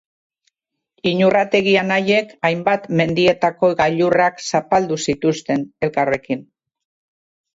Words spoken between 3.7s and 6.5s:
gailurrak zapaldu zituzten elkarrekin.